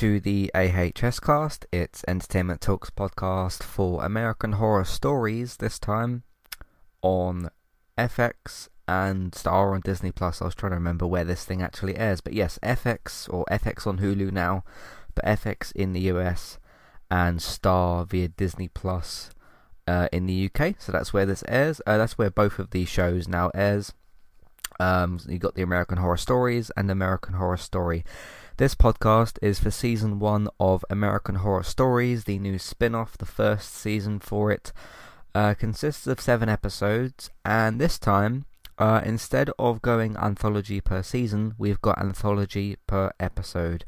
[0.00, 1.66] To the AHS cast.
[1.70, 6.22] It's Entertainment Talks podcast for American Horror Stories, this time
[7.02, 7.50] on
[7.98, 10.40] FX and Star on Disney Plus.
[10.40, 13.86] I was trying to remember where this thing actually airs, but yes, FX or FX
[13.86, 14.64] on Hulu now,
[15.14, 16.58] but FX in the US
[17.10, 19.28] and Star via Disney Plus
[19.86, 20.76] uh, in the UK.
[20.78, 21.82] So that's where this airs.
[21.86, 23.92] Uh, that's where both of these shows now airs.
[24.80, 28.02] Um, you got the American Horror Stories and American Horror Story.
[28.56, 33.18] This podcast is for season one of American Horror Stories, the new spin off.
[33.18, 34.72] The first season for it
[35.34, 38.46] uh, consists of seven episodes, and this time,
[38.78, 43.84] uh, instead of going anthology per season, we've got anthology per episode.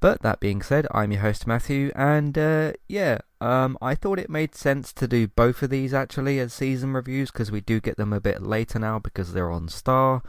[0.00, 4.28] But that being said, I'm your host Matthew, and uh, yeah, um, I thought it
[4.28, 7.96] made sense to do both of these actually as season reviews because we do get
[7.96, 10.22] them a bit later now because they're on Star.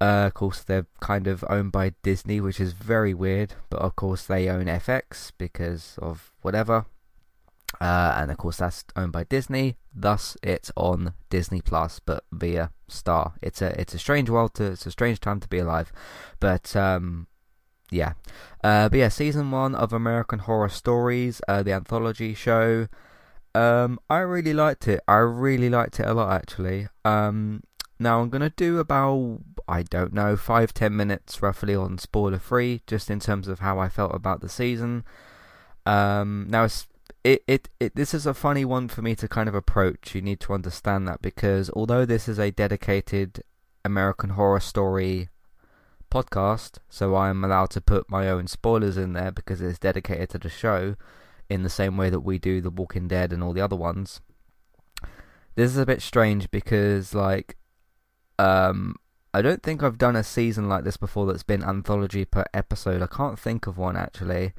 [0.00, 3.54] Uh, of course, they're kind of owned by Disney, which is very weird.
[3.70, 6.86] But of course, they own FX because of whatever.
[7.80, 9.76] Uh, and of course, that's owned by Disney.
[9.94, 13.34] Thus, it's on Disney Plus, but via Star.
[13.42, 15.92] It's a it's a strange world to it's a strange time to be alive.
[16.40, 17.26] But um,
[17.94, 18.14] yeah.
[18.62, 22.88] Uh, but yeah, season one of American Horror Stories, uh, the anthology show.
[23.54, 25.00] Um, I really liked it.
[25.06, 26.88] I really liked it a lot, actually.
[27.04, 27.62] Um,
[27.98, 32.82] now I'm gonna do about I don't know five ten minutes roughly on spoiler free,
[32.86, 35.04] just in terms of how I felt about the season.
[35.86, 36.88] Um, now it's
[37.22, 40.14] it, it, it this is a funny one for me to kind of approach.
[40.14, 43.42] You need to understand that because although this is a dedicated
[43.84, 45.28] American Horror Story
[46.14, 50.38] podcast, so I'm allowed to put my own spoilers in there because it's dedicated to
[50.38, 50.94] the show,
[51.48, 54.20] in the same way that we do The Walking Dead and all the other ones.
[55.56, 57.56] This is a bit strange because like
[58.38, 58.96] um
[59.32, 63.02] I don't think I've done a season like this before that's been anthology per episode.
[63.02, 64.52] I can't think of one actually.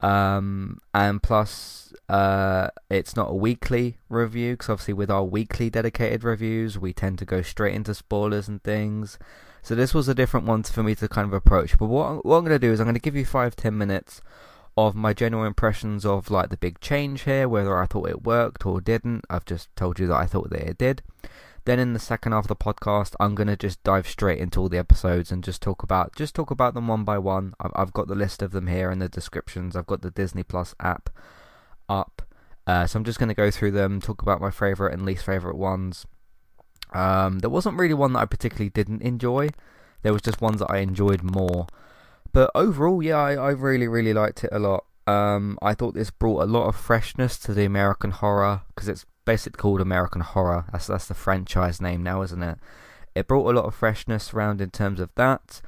[0.00, 6.24] Um, and plus, uh, it's not a weekly review because obviously with our weekly dedicated
[6.24, 9.18] reviews, we tend to go straight into spoilers and things.
[9.62, 11.78] So this was a different one for me to kind of approach.
[11.78, 13.78] But what, what I'm going to do is I'm going to give you five ten
[13.78, 14.20] minutes
[14.76, 18.66] of my general impressions of like the big change here, whether I thought it worked
[18.66, 19.24] or didn't.
[19.30, 21.02] I've just told you that I thought that it did.
[21.64, 24.68] Then in the second half of the podcast, I'm gonna just dive straight into all
[24.68, 27.54] the episodes and just talk about just talk about them one by one.
[27.60, 29.76] I've, I've got the list of them here in the descriptions.
[29.76, 31.08] I've got the Disney Plus app
[31.88, 32.22] up,
[32.66, 35.56] uh, so I'm just gonna go through them, talk about my favorite and least favorite
[35.56, 36.04] ones.
[36.94, 39.48] Um, there wasn't really one that I particularly didn't enjoy.
[40.02, 41.66] There was just ones that I enjoyed more.
[42.32, 44.84] But overall, yeah, I, I really really liked it a lot.
[45.06, 49.04] Um, I thought this brought a lot of freshness to the American horror because it's
[49.24, 50.66] basically called American Horror.
[50.72, 52.58] That's that's the franchise name now, isn't it?
[53.14, 55.60] It brought a lot of freshness around in terms of that.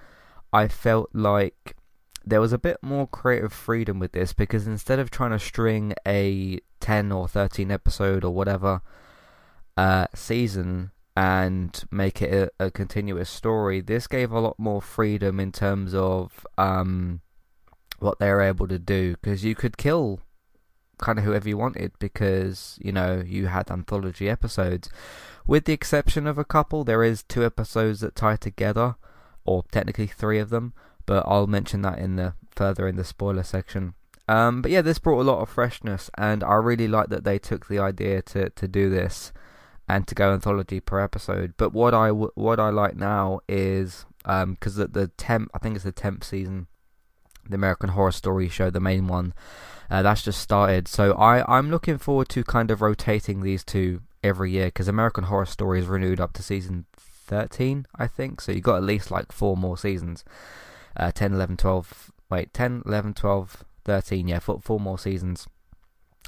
[0.53, 1.77] I felt like
[2.25, 5.93] there was a bit more creative freedom with this because instead of trying to string
[6.07, 8.81] a 10 or 13 episode or whatever
[9.77, 15.39] uh, season and make it a, a, continuous story, this gave a lot more freedom
[15.39, 17.21] in terms of um,
[18.01, 20.21] what they were able to do because you could kill
[20.99, 24.91] kind of whoever you wanted because you know you had anthology episodes.
[25.47, 28.97] With the exception of a couple there is two episodes that tie together
[29.45, 30.73] or technically three of them
[31.07, 33.95] but I'll mention that in the further in the spoiler section.
[34.27, 37.39] Um, but yeah this brought a lot of freshness and I really like that they
[37.39, 39.33] took the idea to to do this
[39.89, 44.79] and to go anthology per episode but what I what I like now is because
[44.79, 46.67] um, the, the temp I think it's the tenth season
[47.49, 49.35] the American Horror Story show the main one
[49.91, 50.89] uh, that's just started.
[50.89, 55.25] So I, I'm looking forward to kind of rotating these two every year because American
[55.25, 58.41] Horror Story is renewed up to season 13, I think.
[58.41, 60.25] So you've got at least like four more seasons
[60.97, 62.13] uh, 10, 11, 12.
[62.31, 64.29] Wait, 10, 11, 12, 13.
[64.29, 65.47] Yeah, four, four more seasons.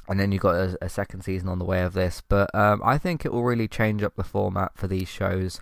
[0.07, 2.21] And then you've got a, a second season on the way of this.
[2.27, 5.59] But um, I think it will really change up the format for these shows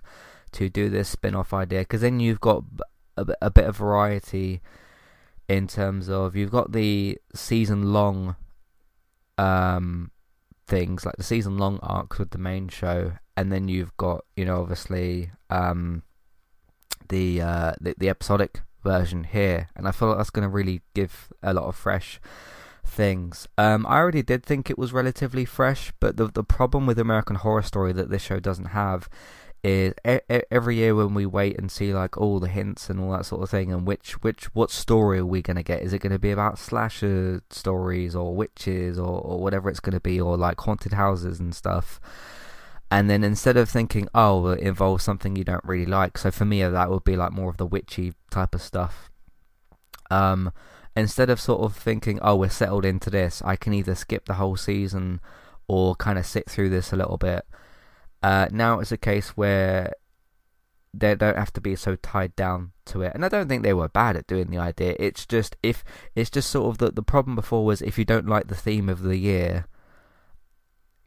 [0.52, 2.64] to do this spin off idea because then you've got
[3.16, 4.60] a, a bit of variety
[5.48, 8.36] in terms of you've got the season long
[9.38, 10.10] um
[10.66, 14.44] things like the season long arcs with the main show and then you've got you
[14.44, 16.02] know obviously um
[17.08, 20.80] the uh the, the episodic version here and I feel like that's going to really
[20.94, 22.20] give a lot of fresh
[22.86, 23.48] things.
[23.58, 27.36] Um I already did think it was relatively fresh but the the problem with American
[27.36, 29.08] Horror Story that this show doesn't have
[29.66, 29.94] is
[30.50, 33.42] every year when we wait and see like all the hints and all that sort
[33.42, 35.82] of thing and which which what story are we going to get?
[35.82, 39.94] Is it going to be about slasher stories or witches or, or whatever it's going
[39.94, 42.00] to be or like haunted houses and stuff?
[42.92, 46.44] And then instead of thinking oh it involves something you don't really like so for
[46.44, 49.10] me that would be like more of the witchy type of stuff.
[50.10, 50.52] Um,
[50.96, 54.34] instead of sort of thinking, oh, we're settled into this, I can either skip the
[54.34, 55.20] whole season
[55.68, 57.44] or kind of sit through this a little bit.
[58.22, 59.92] Uh, now it's a case where
[60.94, 63.12] they don't have to be so tied down to it.
[63.14, 64.96] And I don't think they were bad at doing the idea.
[64.98, 65.84] It's just if
[66.14, 68.88] it's just sort of the the problem before was if you don't like the theme
[68.88, 69.66] of the year,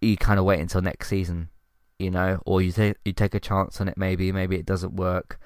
[0.02, 1.50] you kind of wait until next season,
[1.98, 3.98] you know, or you take you take a chance on it.
[3.98, 5.40] Maybe maybe it doesn't work.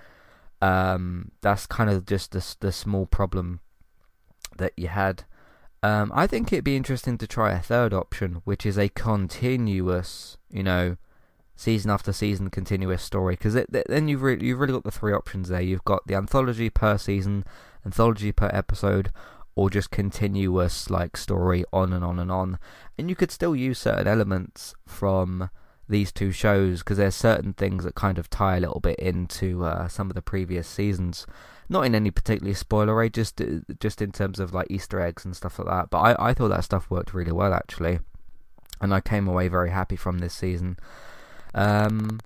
[0.62, 3.62] Um, that's kind of just the the small problem
[4.58, 5.24] that you had.
[5.82, 10.38] Um, I think it'd be interesting to try a third option, which is a continuous,
[10.50, 10.98] you know,
[11.56, 15.50] season after season continuous story because then you've really, you've really got the three options
[15.50, 15.62] there.
[15.62, 17.44] You've got the anthology per season,
[17.86, 19.12] anthology per episode,
[19.56, 22.60] or just continuous like story on and on and on.
[22.98, 25.50] And you could still use certain elements from
[25.88, 29.66] these two shows because there's certain things that kind of tie a little bit into
[29.66, 31.28] uh, some of the previous seasons.
[31.70, 35.26] Not in any particularly spoiler way, just uh, just in terms of like Easter eggs
[35.26, 35.90] and stuff like that.
[35.90, 38.00] But I, I thought that stuff worked really well actually,
[38.82, 40.78] and I came away very happy from this season.
[41.54, 42.20] Um,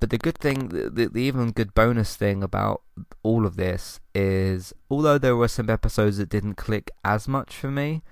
[0.00, 2.82] but the good thing, the, the even good bonus thing about
[3.22, 7.70] all of this is, although there were some episodes that didn't click as much for
[7.70, 8.02] me,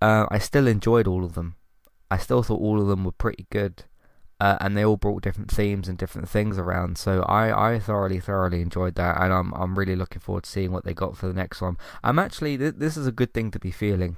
[0.00, 1.56] uh, I still enjoyed all of them.
[2.10, 3.84] I still thought all of them were pretty good.
[4.40, 6.98] Uh, and they all brought different themes and different things around.
[6.98, 10.72] So I, I thoroughly, thoroughly enjoyed that, and I'm, I'm really looking forward to seeing
[10.72, 11.78] what they got for the next one.
[12.02, 14.16] I'm actually, th- this is a good thing to be feeling.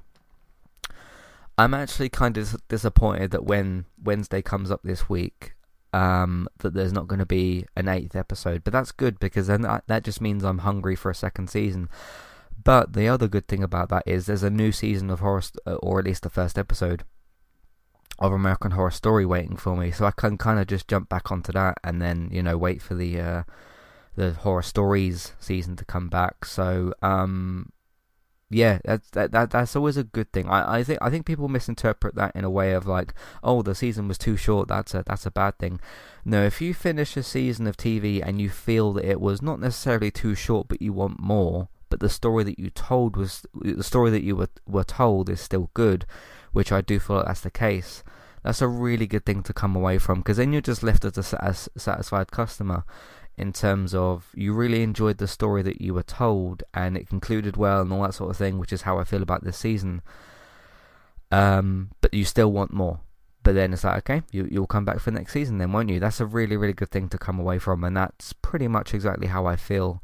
[1.58, 5.54] I'm actually kind of disappointed that when Wednesday comes up this week,
[5.92, 8.64] um, that there's not going to be an eighth episode.
[8.64, 11.88] But that's good because then that, that just means I'm hungry for a second season.
[12.62, 15.98] But the other good thing about that is there's a new season of horror, or
[15.98, 17.04] at least the first episode
[18.18, 21.30] of American Horror Story waiting for me, so I can kind of just jump back
[21.30, 23.42] onto that and then you know wait for the uh,
[24.16, 26.44] the horror stories season to come back.
[26.44, 27.72] So um,
[28.48, 30.48] yeah, that's that, that that's always a good thing.
[30.48, 33.74] I, I think I think people misinterpret that in a way of like, oh, the
[33.74, 34.68] season was too short.
[34.68, 35.80] That's a that's a bad thing.
[36.24, 39.60] No, if you finish a season of TV and you feel that it was not
[39.60, 43.82] necessarily too short, but you want more, but the story that you told was the
[43.82, 46.06] story that you were were told is still good,
[46.56, 48.02] which I do feel that's the case.
[48.42, 51.18] That's a really good thing to come away from because then you're just left as
[51.18, 52.84] a satisfied customer
[53.36, 57.58] in terms of you really enjoyed the story that you were told and it concluded
[57.58, 60.00] well and all that sort of thing, which is how I feel about this season.
[61.30, 63.00] Um, but you still want more.
[63.42, 66.00] But then it's like, okay, you you'll come back for next season, then won't you?
[66.00, 69.26] That's a really really good thing to come away from, and that's pretty much exactly
[69.26, 70.02] how I feel.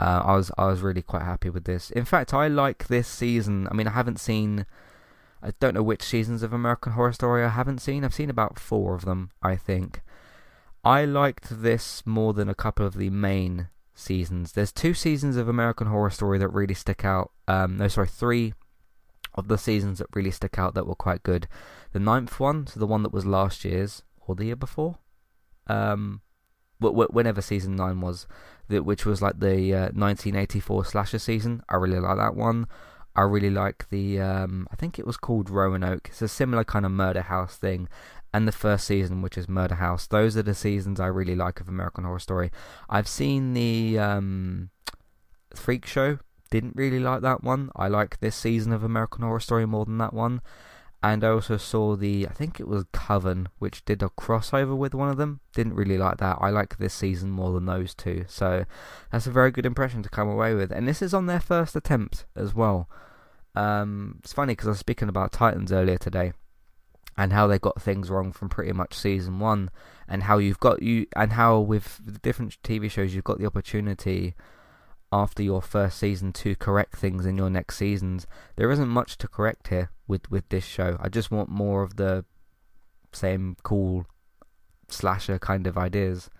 [0.00, 1.92] Uh, I was I was really quite happy with this.
[1.92, 3.68] In fact, I like this season.
[3.70, 4.66] I mean, I haven't seen.
[5.42, 8.04] I don't know which seasons of American Horror Story I haven't seen.
[8.04, 10.02] I've seen about four of them, I think.
[10.84, 14.52] I liked this more than a couple of the main seasons.
[14.52, 17.32] There's two seasons of American Horror Story that really stick out.
[17.48, 18.54] Um, no, sorry, three
[19.34, 21.48] of the seasons that really stick out that were quite good.
[21.92, 24.98] The ninth one, so the one that was last year's or the year before,
[25.66, 26.20] um,
[26.78, 28.26] whenever season nine was,
[28.68, 31.62] which was like the uh, 1984 slasher season.
[31.68, 32.66] I really like that one.
[33.14, 36.08] I really like the, um, I think it was called Roanoke.
[36.10, 37.88] It's a similar kind of murder house thing,
[38.32, 40.06] and the first season, which is Murder House.
[40.06, 42.50] Those are the seasons I really like of American Horror Story.
[42.88, 44.70] I've seen the um,
[45.54, 46.18] Freak Show.
[46.50, 47.70] Didn't really like that one.
[47.76, 50.40] I like this season of American Horror Story more than that one.
[51.02, 54.94] And I also saw the, I think it was Coven, which did a crossover with
[54.94, 55.40] one of them.
[55.52, 56.38] Didn't really like that.
[56.40, 58.24] I like this season more than those two.
[58.28, 58.64] So
[59.10, 60.70] that's a very good impression to come away with.
[60.70, 62.88] And this is on their first attempt as well.
[63.56, 66.32] Um, it's funny because I was speaking about Titans earlier today
[67.16, 69.70] and how they got things wrong from pretty much season one,
[70.08, 74.34] and how you've got you and how with different TV shows you've got the opportunity
[75.12, 78.26] after your first season to correct things in your next seasons.
[78.56, 80.96] There isn't much to correct here with with this show.
[81.00, 82.24] I just want more of the
[83.12, 84.06] same cool
[84.88, 86.30] slasher kind of ideas.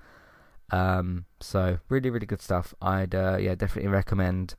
[0.70, 2.74] Um, so really, really good stuff.
[2.80, 4.54] I'd uh, yeah definitely recommend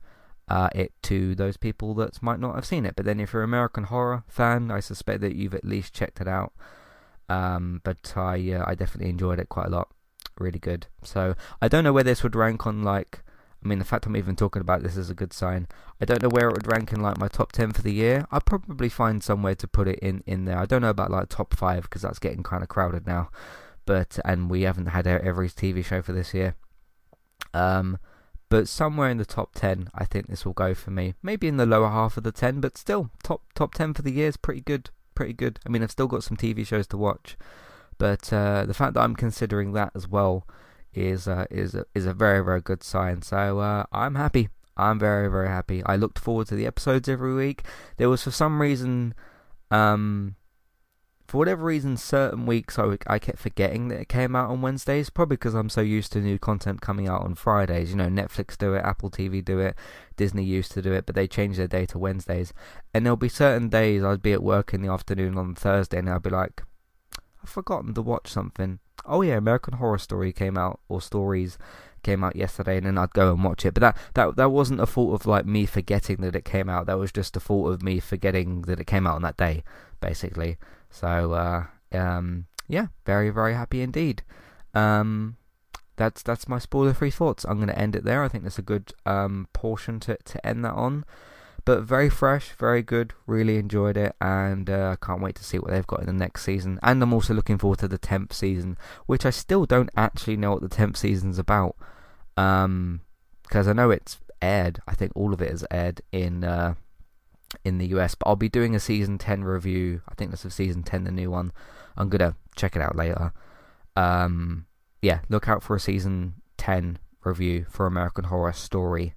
[0.48, 2.94] uh, it to those people that might not have seen it.
[2.96, 6.20] But then, if you're an American horror fan, I suspect that you've at least checked
[6.20, 6.52] it out.
[7.28, 9.88] Um, but I uh, I definitely enjoyed it quite a lot.
[10.38, 10.86] Really good.
[11.02, 13.23] So I don't know where this would rank on like.
[13.64, 15.66] I mean, the fact I'm even talking about this is a good sign.
[16.00, 18.26] I don't know where it would rank in like my top ten for the year.
[18.30, 20.58] I'd probably find somewhere to put it in in there.
[20.58, 23.30] I don't know about like top five because that's getting kind of crowded now.
[23.86, 26.56] But and we haven't had every TV show for this year.
[27.54, 27.98] Um,
[28.50, 31.14] but somewhere in the top 10 I think this will go for me.
[31.22, 34.12] Maybe in the lower half of the 10, but still top top 10 for the
[34.12, 34.90] year is pretty good.
[35.14, 35.58] Pretty good.
[35.64, 37.36] I mean, I've still got some TV shows to watch,
[37.98, 40.44] but uh, the fact that I'm considering that as well
[40.96, 43.22] is is a, is a very very good sign.
[43.22, 44.48] So uh, I'm happy.
[44.76, 45.82] I'm very very happy.
[45.84, 47.62] I looked forward to the episodes every week.
[47.96, 49.14] There was for some reason,
[49.70, 50.36] um,
[51.28, 55.10] for whatever reason, certain weeks I, I kept forgetting that it came out on Wednesdays.
[55.10, 57.90] Probably because I'm so used to new content coming out on Fridays.
[57.90, 59.76] You know, Netflix do it, Apple TV do it,
[60.16, 62.52] Disney used to do it, but they changed their day to Wednesdays.
[62.92, 66.10] And there'll be certain days I'd be at work in the afternoon on Thursday, and
[66.10, 66.62] I'd be like,
[67.44, 68.80] I've forgotten to watch something.
[69.06, 71.58] Oh yeah, American Horror Story came out, or Stories
[72.02, 73.74] came out yesterday, and then I'd go and watch it.
[73.74, 76.86] But that that that wasn't a fault of like me forgetting that it came out.
[76.86, 79.64] That was just a fault of me forgetting that it came out on that day,
[80.00, 80.58] basically.
[80.90, 84.22] So uh, um, yeah, very very happy indeed.
[84.74, 85.36] Um,
[85.96, 87.44] that's that's my spoiler free thoughts.
[87.44, 88.22] I'm going to end it there.
[88.22, 91.04] I think that's a good um, portion to to end that on.
[91.64, 93.14] But very fresh, very good.
[93.26, 96.12] Really enjoyed it, and uh, I can't wait to see what they've got in the
[96.12, 96.78] next season.
[96.82, 100.52] And I'm also looking forward to the tenth season, which I still don't actually know
[100.52, 101.76] what the tenth season's about.
[102.36, 103.00] Um,
[103.42, 104.80] because I know it's aired.
[104.86, 106.74] I think all of it is aired in uh,
[107.64, 108.14] in the US.
[108.14, 110.02] But I'll be doing a season ten review.
[110.08, 111.52] I think that's a season ten, the new one.
[111.96, 113.32] I'm gonna check it out later.
[113.96, 114.66] Um,
[115.00, 119.14] yeah, look out for a season ten review for American Horror Story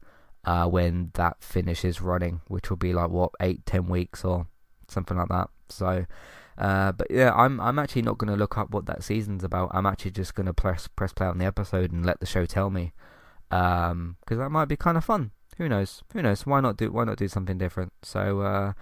[0.48, 4.48] uh, when that finishes running, which will be like what eight, ten weeks or
[4.88, 5.50] something like that.
[5.68, 6.06] So,
[6.58, 9.72] uh, but yeah, I'm I'm actually not going to look up what that season's about.
[9.74, 12.46] I'm actually just going to press press play on the episode and let the show
[12.46, 12.94] tell me,
[13.50, 15.32] because um, that might be kind of fun.
[15.58, 16.01] Who knows?
[16.13, 16.46] Who knows?
[16.46, 17.92] Why not do Why not do something different?
[18.01, 18.39] So.
[18.42, 18.74] Uh,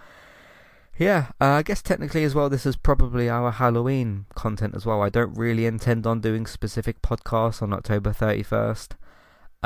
[0.98, 5.02] yeah, uh, I guess technically as well, this is probably our Halloween content as well.
[5.02, 8.92] I don't really intend on doing specific podcasts on October 31st.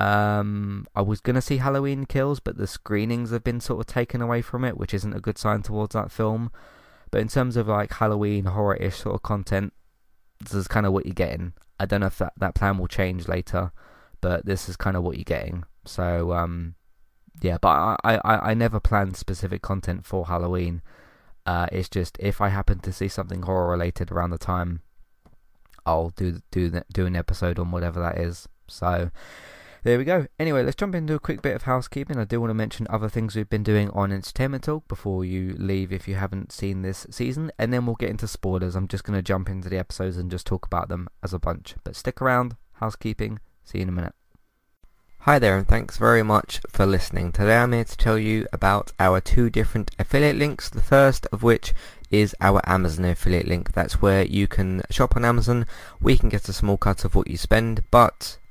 [0.00, 4.22] Um, I was gonna see Halloween Kills, but the screenings have been sort of taken
[4.22, 6.50] away from it, which isn't a good sign towards that film.
[7.10, 9.74] But in terms of like Halloween horror-ish sort of content,
[10.40, 11.52] this is kind of what you're getting.
[11.78, 13.72] I don't know if that, that plan will change later,
[14.20, 15.64] but this is kind of what you're getting.
[15.84, 16.76] So um,
[17.42, 20.82] yeah, but I, I, I never plan specific content for Halloween.
[21.44, 24.80] Uh, it's just if I happen to see something horror related around the time,
[25.84, 28.48] I'll do do do an episode on whatever that is.
[28.68, 29.10] So
[29.82, 30.26] there we go.
[30.38, 32.18] Anyway, let's jump into a quick bit of housekeeping.
[32.18, 35.54] I do want to mention other things we've been doing on Entertainment Talk before you
[35.58, 38.76] leave if you haven't seen this season, and then we'll get into spoilers.
[38.76, 41.38] I'm just going to jump into the episodes and just talk about them as a
[41.38, 41.76] bunch.
[41.84, 43.40] But stick around, housekeeping.
[43.64, 44.14] See you in a minute.
[45.24, 47.30] Hi there and thanks very much for listening.
[47.30, 50.70] Today I'm here to tell you about our two different affiliate links.
[50.70, 51.74] The first of which
[52.10, 53.72] is our Amazon affiliate link.
[53.72, 55.66] That's where you can shop on Amazon.
[56.00, 58.38] We can get a small cut of what you spend, but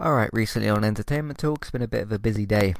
[0.00, 2.72] Alright, recently on Entertainment Talk, it's been a bit of a busy day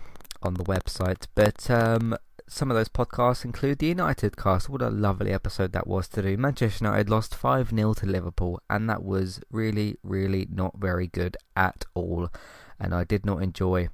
[0.43, 2.17] on the website, but um,
[2.49, 4.71] some of those podcasts include the United cast.
[4.71, 6.39] What a lovely episode that was to do.
[6.39, 11.37] Manchester United lost 5 0 to Liverpool, and that was really, really not very good
[11.55, 12.31] at all.
[12.79, 13.91] And I did not enjoy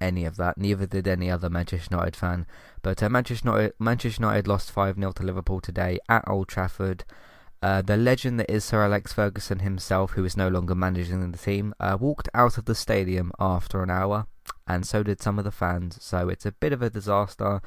[0.00, 0.58] any of that.
[0.58, 2.46] Neither did any other Manchester United fan.
[2.82, 7.04] But uh, Manchester, United, Manchester United lost 5 0 to Liverpool today at Old Trafford.
[7.60, 11.38] Uh, the legend that is Sir Alex Ferguson himself, who is no longer managing the
[11.38, 14.26] team, uh, walked out of the stadium after an hour,
[14.66, 15.98] and so did some of the fans.
[16.00, 17.60] So it's a bit of a disaster,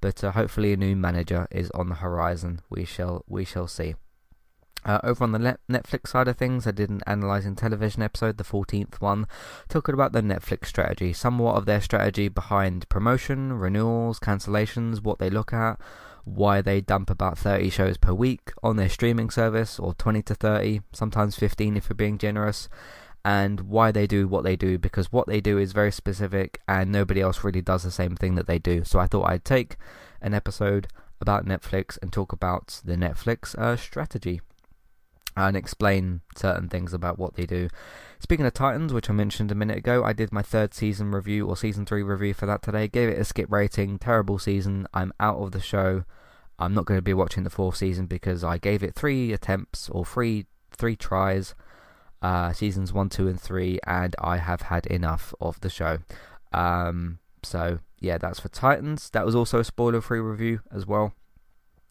[0.00, 2.60] but uh, hopefully a new manager is on the horizon.
[2.70, 3.94] We shall we shall see.
[4.86, 8.44] Uh, over on the Netflix side of things, I did an analysing television episode, the
[8.44, 9.26] 14th one,
[9.68, 15.28] talking about the Netflix strategy, somewhat of their strategy behind promotion, renewals, cancellations, what they
[15.28, 15.80] look at,
[16.26, 20.34] why they dump about 30 shows per week on their streaming service, or 20 to
[20.34, 22.68] 30, sometimes 15 if you're being generous,
[23.24, 26.90] and why they do what they do, because what they do is very specific and
[26.90, 28.82] nobody else really does the same thing that they do.
[28.84, 29.76] So I thought I'd take
[30.20, 30.88] an episode
[31.20, 34.40] about Netflix and talk about the Netflix uh, strategy
[35.36, 37.68] and explain certain things about what they do.
[38.18, 41.46] Speaking of Titans, which I mentioned a minute ago, I did my third season review
[41.46, 42.88] or season three review for that today.
[42.88, 43.98] Gave it a skip rating.
[43.98, 44.88] Terrible season.
[44.94, 46.04] I'm out of the show.
[46.58, 49.88] I'm not going to be watching the fourth season because I gave it three attempts
[49.90, 51.54] or three three tries,
[52.22, 55.98] uh, seasons one, two, and three, and I have had enough of the show.
[56.52, 59.10] Um, so yeah, that's for Titans.
[59.10, 61.14] That was also a spoiler-free review as well.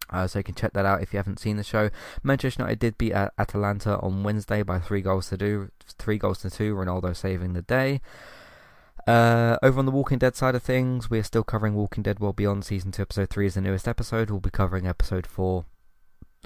[0.09, 1.89] Uh, so you can check that out if you haven't seen the show.
[2.21, 6.49] Manchester United did beat Atalanta on Wednesday by three goals to do, three goals to
[6.49, 6.75] two.
[6.75, 8.01] Ronaldo saving the day.
[9.07, 12.35] Uh, over on the Walking Dead side of things, we're still covering Walking Dead World
[12.35, 14.31] Beyond season two, episode three is the newest episode.
[14.31, 15.65] We'll be covering episode four,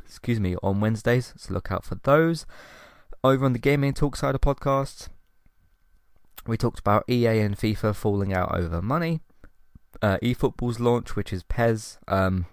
[0.04, 1.34] excuse me, on Wednesdays.
[1.38, 2.46] So look out for those.
[3.24, 5.08] Over on the Gaming Talk side of podcasts,
[6.46, 9.22] we talked about EA and FIFA falling out over money.
[10.02, 11.98] Uh, eFootball's launch, which is PES.
[12.10, 12.46] Um,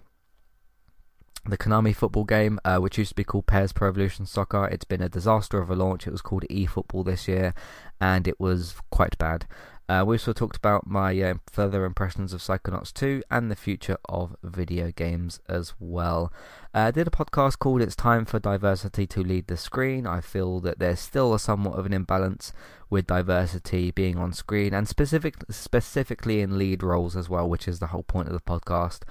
[1.45, 4.67] the Konami football game, uh, which used to be called PES Pro Evolution Soccer.
[4.67, 6.07] It's been a disaster of a launch.
[6.07, 7.53] It was called eFootball this year,
[7.99, 9.45] and it was quite bad.
[9.89, 13.97] Uh, we also talked about my uh, further impressions of Psychonauts 2 and the future
[14.09, 16.31] of video games as well.
[16.75, 20.05] Uh, I did a podcast called It's Time for Diversity to Lead the Screen.
[20.05, 22.51] I feel that there's still a somewhat of an imbalance
[22.89, 27.79] with diversity being on screen and specific, specifically in lead roles as well, which is
[27.79, 29.03] the whole point of the podcast.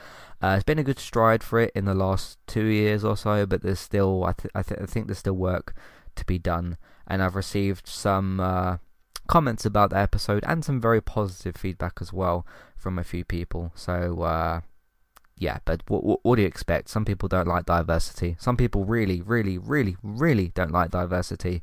[0.42, 3.46] Uh, it's been a good stride for it in the last two years or so,
[3.46, 5.74] but there's still, I, th- I, th- I think there's still work
[6.16, 6.76] to be done.
[7.06, 8.78] And I've received some uh,
[9.26, 13.72] comments about the episode and some very positive feedback as well from a few people.
[13.74, 14.60] So uh,
[15.38, 16.88] yeah, but what, what, what do you expect?
[16.88, 18.36] Some people don't like diversity.
[18.38, 21.62] Some people really, really, really, really don't like diversity.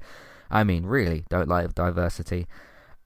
[0.52, 2.46] I mean, really don't like diversity.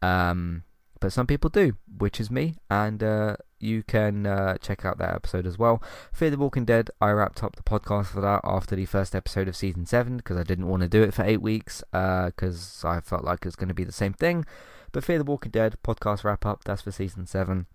[0.01, 0.63] Um,
[0.99, 5.13] but some people do, which is me, and uh, you can uh, check out that
[5.13, 5.81] episode as well.
[6.11, 9.47] Fear the Walking Dead, I wrapped up the podcast for that after the first episode
[9.47, 12.89] of season 7 because I didn't want to do it for 8 weeks because uh,
[12.89, 14.45] I felt like it's going to be the same thing.
[14.91, 17.65] But Fear the Walking Dead podcast wrap up, that's for season 7,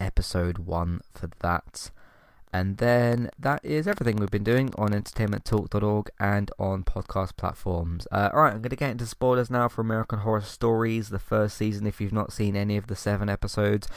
[0.00, 1.90] episode 1 for that.
[2.52, 8.06] And then that is everything we've been doing on entertainmenttalk.org and on podcast platforms.
[8.12, 11.56] Uh, Alright, I'm going to get into spoilers now for American Horror Stories, the first
[11.56, 11.86] season.
[11.86, 13.88] If you've not seen any of the seven episodes,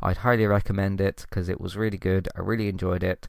[0.00, 2.28] I'd highly recommend it because it was really good.
[2.36, 3.26] I really enjoyed it.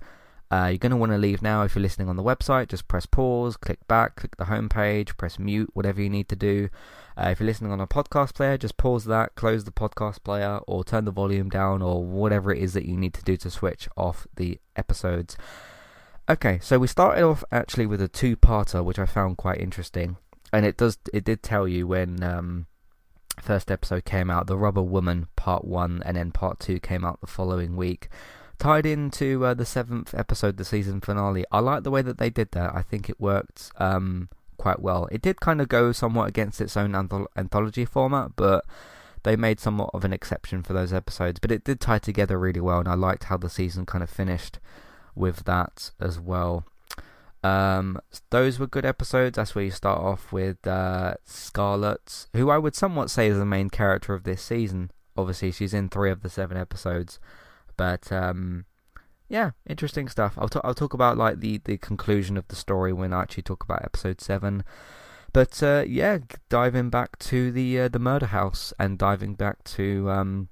[0.52, 2.68] Uh, you're going to want to leave now if you're listening on the website.
[2.68, 6.36] Just press pause, click back, click the home page, press mute, whatever you need to
[6.36, 6.70] do.
[7.18, 10.60] Uh, if you're listening on a podcast player, just pause that, close the podcast player,
[10.68, 13.50] or turn the volume down, or whatever it is that you need to do to
[13.50, 15.36] switch off the episodes.
[16.30, 20.18] Okay, so we started off actually with a two-parter, which I found quite interesting,
[20.52, 22.68] and it does it did tell you when um,
[23.40, 27.22] first episode came out, the Rubber Woman Part One, and then Part Two came out
[27.22, 28.10] the following week
[28.58, 31.46] tied into uh, the seventh episode, the season finale.
[31.52, 32.74] I like the way that they did that.
[32.76, 35.08] I think it worked um, quite well.
[35.12, 38.66] It did kind of go somewhat against its own antholo- anthology format, but
[39.24, 41.40] they made somewhat of an exception for those episodes.
[41.40, 44.10] But it did tie together really well, and I liked how the season kind of
[44.10, 44.60] finished
[45.16, 46.66] with that as well.
[47.44, 48.00] Um,
[48.32, 49.36] those were good episodes.
[49.36, 53.46] That's where you start off with uh, Scarlett, who I would somewhat say is the
[53.46, 54.90] main character of this season.
[55.16, 57.20] Obviously, she's in three of the seven episodes.
[57.78, 58.66] But um,
[59.28, 60.36] yeah, interesting stuff.
[60.38, 60.64] I'll talk.
[60.64, 63.84] I'll talk about like the the conclusion of the story when I actually talk about
[63.84, 64.64] episode seven.
[65.34, 70.10] But uh, yeah, diving back to the uh, the murder house and diving back to
[70.10, 70.50] um,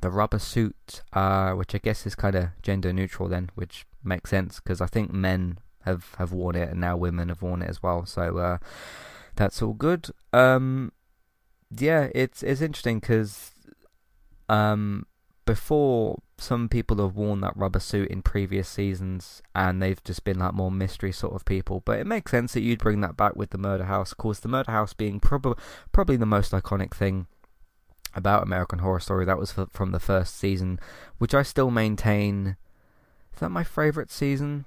[0.00, 4.30] the rubber suit, uh, which I guess is kind of gender neutral then, which makes
[4.30, 7.68] sense because I think men have have worn it and now women have worn it
[7.68, 8.06] as well.
[8.06, 8.58] So uh,
[9.34, 10.08] that's all good.
[10.32, 10.92] Um,
[11.76, 13.52] yeah, it's it's interesting because
[14.48, 15.06] um,
[15.46, 20.38] before some people have worn that rubber suit in previous seasons and they've just been
[20.38, 21.80] like more mystery sort of people.
[21.84, 24.40] But it makes sense that you'd bring that back with the murder house of course
[24.40, 25.58] the murder house being prob-
[25.92, 27.26] probably the most iconic thing
[28.14, 30.78] about american horror story that was from the first season
[31.18, 32.56] which i still maintain.
[33.32, 34.64] Is that my favorite season?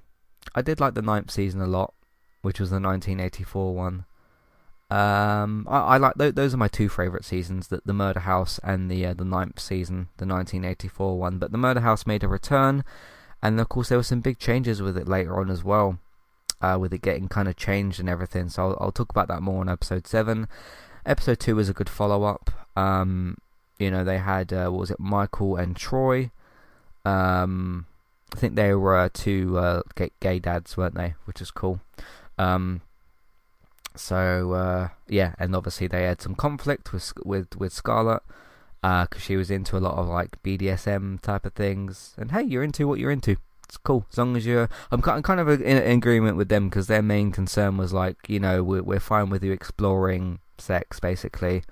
[0.54, 1.94] I did like the ninth season a lot
[2.42, 4.04] which was the 1984 one.
[4.90, 8.58] Um, I, I like th- those are my two favorite seasons, the, the Murder House
[8.64, 11.38] and the uh, the ninth season, the 1984 one.
[11.38, 12.84] But the Murder House made a return,
[13.42, 15.98] and of course there were some big changes with it later on as well,
[16.60, 18.48] uh, with it getting kind of changed and everything.
[18.48, 20.48] So I'll, I'll talk about that more in episode seven.
[21.06, 22.50] Episode two was a good follow up.
[22.76, 23.36] Um,
[23.78, 26.30] you know they had uh, what was it, Michael and Troy.
[27.04, 27.86] Um,
[28.34, 31.14] I think they were two uh, gay, gay dads, weren't they?
[31.24, 31.80] Which is cool.
[32.38, 32.82] Um,
[33.94, 38.22] so uh, yeah, and obviously they had some conflict with with with Scarlett
[38.80, 42.14] because uh, she was into a lot of like BDSM type of things.
[42.16, 43.36] And hey, you're into what you're into.
[43.64, 44.68] It's cool as long as you're.
[44.90, 48.40] I'm kind of in, in agreement with them because their main concern was like, you
[48.40, 51.62] know, we're we're fine with you exploring sex, basically.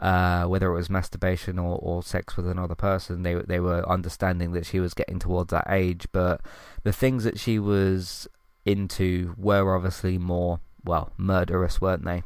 [0.00, 4.52] Uh, whether it was masturbation or, or sex with another person, they they were understanding
[4.52, 6.40] that she was getting towards that age, but
[6.84, 8.26] the things that she was
[8.64, 12.22] into were obviously more well, murderous, weren't they?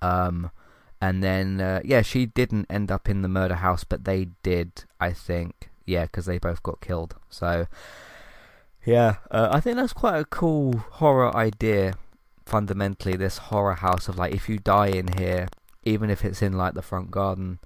[0.00, 0.50] Um,
[1.00, 4.84] and then uh, yeah, she didn't end up in the murder house, but they did,
[5.00, 5.70] I think.
[5.84, 7.16] Yeah, because they both got killed.
[7.28, 7.66] So
[8.84, 11.94] yeah, uh, I think that's quite a cool horror idea.
[12.44, 15.48] Fundamentally, this horror house of like, if you die in here,
[15.84, 17.60] even if it's in like the front garden,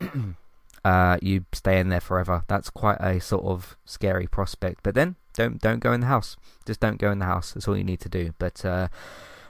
[0.84, 2.44] uh, you stay in there forever.
[2.46, 4.80] That's quite a sort of scary prospect.
[4.82, 6.36] But then don't don't go in the house.
[6.66, 7.52] Just don't go in the house.
[7.52, 8.34] That's all you need to do.
[8.38, 8.88] But uh,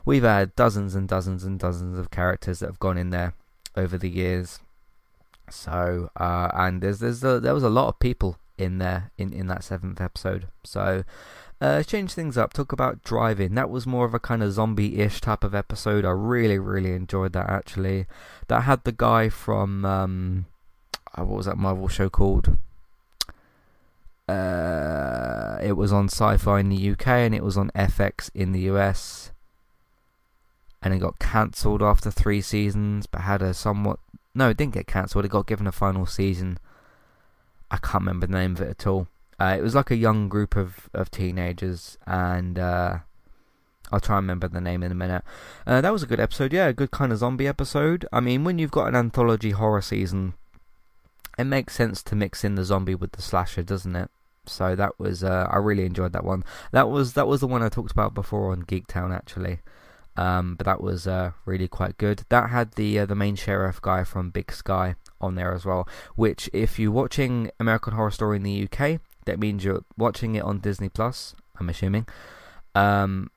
[0.04, 3.34] we've had dozens and dozens and dozens of characters that have gone in there
[3.76, 4.60] over the years.
[5.50, 9.32] So uh, and there's there's a, there was a lot of people in there in
[9.32, 10.48] in that seventh episode.
[10.64, 11.04] So.
[11.62, 12.54] Uh, change things up.
[12.54, 13.54] Talk about driving.
[13.54, 16.06] That was more of a kind of zombie-ish type of episode.
[16.06, 17.50] I really, really enjoyed that.
[17.50, 18.06] Actually,
[18.48, 20.46] that had the guy from um,
[21.14, 22.56] uh, what was that Marvel show called?
[24.30, 28.60] Uh, it was on Sci-Fi in the UK and it was on FX in the
[28.72, 29.32] US,
[30.82, 33.98] and it got cancelled after three seasons, but had a somewhat
[34.34, 35.24] no, it didn't get cancelled.
[35.24, 36.58] It got given a final season.
[37.70, 39.08] I can't remember the name of it at all.
[39.38, 42.98] Uh, it was like a young group of, of teenagers, and uh,
[43.90, 45.24] I'll try and remember the name in a minute.
[45.66, 48.06] Uh, that was a good episode, yeah, a good kind of zombie episode.
[48.12, 50.34] I mean, when you've got an anthology horror season,
[51.38, 54.10] it makes sense to mix in the zombie with the slasher, doesn't it?
[54.50, 56.44] So that was uh, I really enjoyed that one.
[56.72, 59.60] That was that was the one I talked about before on Geektown actually.
[60.16, 62.24] Um, but that was uh, really quite good.
[62.28, 65.88] That had the uh, the main sheriff guy from Big Sky on there as well.
[66.16, 70.42] Which, if you're watching American Horror Story in the UK, that means you're watching it
[70.42, 71.34] on Disney Plus.
[71.58, 72.06] I'm assuming.
[72.74, 73.30] Um,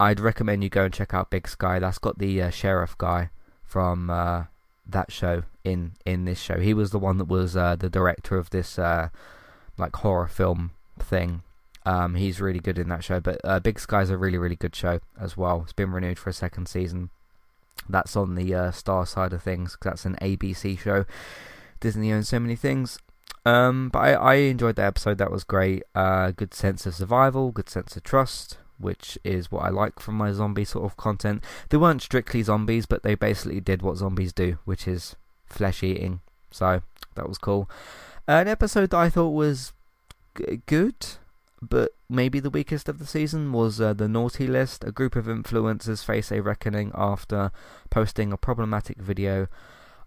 [0.00, 1.78] I'd recommend you go and check out Big Sky.
[1.78, 3.30] That's got the uh, sheriff guy
[3.64, 4.44] from uh,
[4.86, 6.58] that show in in this show.
[6.60, 9.08] He was the one that was uh, the director of this uh,
[9.78, 11.42] like horror film thing.
[11.86, 13.20] Um, he's really good in that show.
[13.20, 15.62] But uh, Big Sky's a really really good show as well.
[15.62, 17.10] It's been renewed for a second season.
[17.88, 19.76] That's on the uh, Star side of things.
[19.82, 21.06] That's an ABC show.
[21.80, 22.98] Disney owns so many things.
[23.46, 25.16] Um, but I, I enjoyed that episode.
[25.18, 25.84] That was great.
[25.94, 27.52] Uh, good sense of survival.
[27.52, 31.42] Good sense of trust which is what I like from my zombie sort of content.
[31.68, 36.20] They weren't strictly zombies, but they basically did what zombies do, which is flesh eating.
[36.50, 36.82] So
[37.14, 37.68] that was cool.
[38.28, 39.72] An episode that I thought was
[40.36, 40.94] g- good,
[41.60, 44.84] but maybe the weakest of the season was uh, the Naughty List.
[44.84, 47.50] A group of influencers face a reckoning after
[47.90, 49.48] posting a problematic video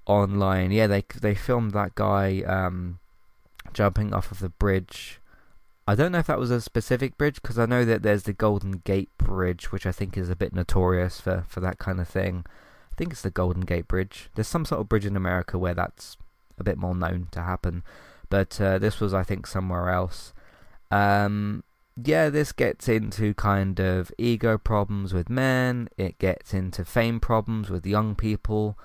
[0.05, 0.71] online.
[0.71, 2.99] Yeah, they they filmed that guy um,
[3.73, 5.19] jumping off of the bridge
[5.87, 8.33] I don't know if that was a specific bridge because I know that there's the
[8.33, 12.07] Golden Gate Bridge, which I think is a bit notorious for, for that kind of
[12.07, 12.45] thing.
[12.91, 14.29] I think it's the Golden Gate Bridge.
[14.35, 16.17] There's some sort of bridge in America where that's
[16.59, 17.83] a bit more known to happen,
[18.31, 20.33] but uh, this was, I think, somewhere else.
[20.89, 21.63] Um,
[22.01, 25.89] yeah, this gets into kind of ego problems with men.
[25.97, 28.79] It gets into fame problems with young people,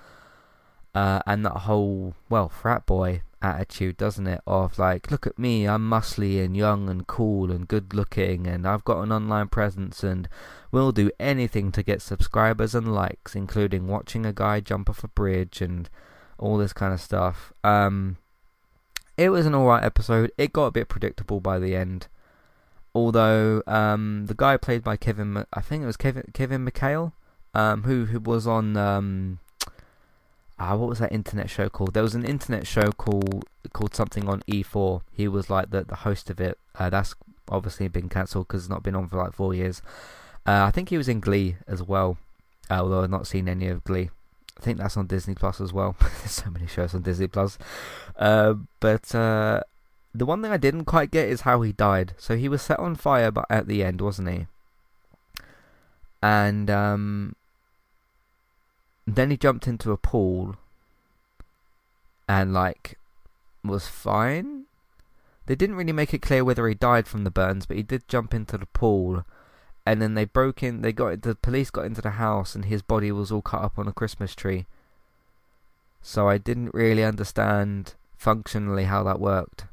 [0.95, 4.41] uh, and that whole well frat boy attitude, doesn't it?
[4.49, 8.67] Of like, look at me, I'm muscly and young and cool and good looking, and
[8.67, 10.29] I've got an online presence, and
[10.73, 15.09] we'll do anything to get subscribers and likes, including watching a guy jump off a
[15.09, 15.89] bridge and
[16.37, 17.53] all this kind of stuff.
[17.63, 18.19] Um,
[19.17, 20.31] it was an alright episode.
[20.37, 22.09] It got a bit predictable by the end.
[22.95, 27.13] Although um, the guy played by Kevin, I think it was Kevin Kevin McHale,
[27.55, 29.39] um, who who was on um,
[30.59, 31.95] ah, what was that internet show called?
[31.95, 35.03] There was an internet show called called something on E4.
[35.13, 36.59] He was like the the host of it.
[36.75, 37.15] Uh, that's
[37.49, 39.83] obviously been cancelled because it's not been on for like four years.
[40.47, 42.19] Uh, I think he was in Glee as well,
[42.71, 44.11] uh, although I've not seen any of Glee.
[44.59, 45.97] I think that's on Disney Plus as well.
[46.01, 47.59] There's so many shows on Disney Plus.
[48.17, 49.61] Uh, but uh,
[50.15, 52.15] the one thing I didn't quite get is how he died.
[52.19, 54.47] So he was set on fire, but at the end, wasn't he?
[56.23, 57.37] and um,
[59.07, 60.57] then he jumped into a pool,
[62.29, 62.99] and like
[63.63, 64.65] was fine.
[65.47, 68.09] They didn't really make it clear whether he died from the burns, but he did
[68.09, 69.25] jump into the pool,
[69.87, 70.83] and then they broke in.
[70.83, 73.79] They got the police got into the house, and his body was all cut up
[73.79, 74.67] on a Christmas tree.
[76.03, 79.67] So I didn't really understand functionally how that worked.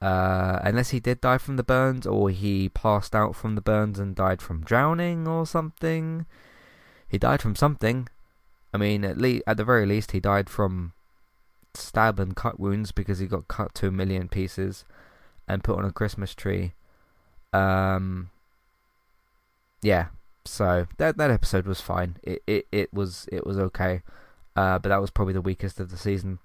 [0.00, 4.00] Uh, unless he did die from the burns, or he passed out from the burns
[4.00, 6.26] and died from drowning or something.
[7.08, 8.08] He died from something.
[8.74, 10.92] I mean, at least at the very least, he died from
[11.74, 14.84] stab and cut wounds because he got cut to a million pieces
[15.46, 16.72] and put on a Christmas tree.
[17.52, 18.30] Um,
[19.82, 20.06] yeah,
[20.44, 22.16] so that that episode was fine.
[22.22, 24.02] It it, it was it was okay,
[24.56, 26.38] uh, but that was probably the weakest of the season.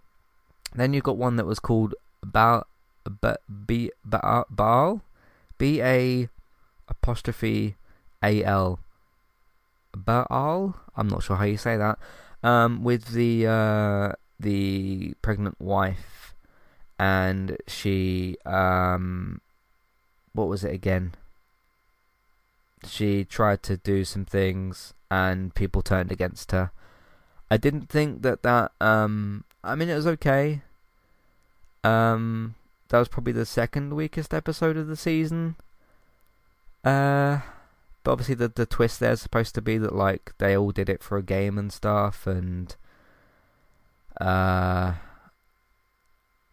[0.76, 2.66] Then you got one that was called Baal
[3.66, 5.02] B Baal
[5.58, 6.30] B A
[6.90, 7.76] apostrophe
[8.24, 8.80] A L
[9.96, 10.76] Baal.
[10.96, 12.00] I'm not sure how you say that.
[12.44, 16.34] Um, with the uh, the pregnant wife,
[17.00, 19.42] and she um,
[20.34, 21.14] what was it again?
[22.86, 26.72] She tried to do some things, and people turned against her.
[27.50, 30.62] I didn't think that that um, I mean, it was okay.
[31.84, 32.56] Um,
[32.90, 35.56] that was probably the second weakest episode of the season.
[36.84, 37.40] Uh,
[38.04, 41.04] but obviously the the twist there's supposed to be that like they all did it
[41.04, 42.76] for a game and stuff, and
[44.22, 44.94] uh,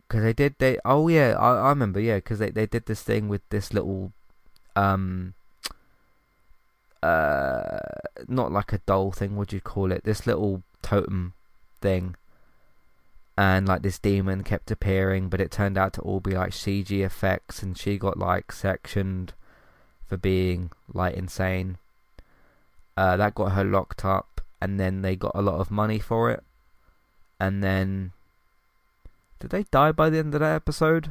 [0.08, 3.02] because they did they oh yeah I I remember yeah because they they did this
[3.02, 4.12] thing with this little
[4.76, 5.34] um
[7.04, 7.78] uh
[8.28, 11.34] not like a doll thing what you call it this little totem
[11.80, 12.14] thing
[13.36, 17.04] and like this demon kept appearing, but it turned out to all be like CG
[17.04, 19.32] effects, and she got like sectioned
[20.06, 21.78] for being like insane.
[22.96, 26.30] Uh, that got her locked up, and then they got a lot of money for
[26.30, 26.44] it.
[27.40, 28.12] And then,
[29.40, 31.10] did they die by the end of that episode?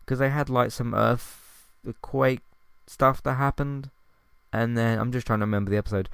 [0.00, 2.42] Because they had like some earthquake
[2.88, 3.90] stuff that happened,
[4.56, 6.08] and then I'm just trying to remember the episode,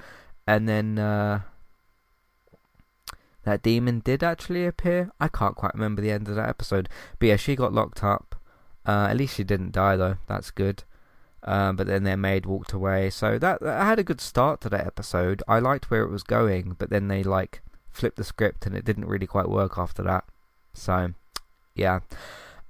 [0.47, 0.99] and then.
[0.99, 1.41] Uh,
[3.43, 5.11] that demon did actually appear.
[5.19, 6.87] I can't quite remember the end of that episode.
[7.19, 8.35] But yeah, she got locked up.
[8.85, 10.17] Uh, at least she didn't die though.
[10.27, 10.83] That's good.
[11.41, 13.09] Uh, but then their maid walked away.
[13.09, 15.43] So that, that had a good start to that episode.
[15.47, 18.85] I liked where it was going, but then they like flipped the script and it
[18.85, 20.23] didn't really quite work after that.
[20.73, 21.13] So
[21.75, 21.99] yeah.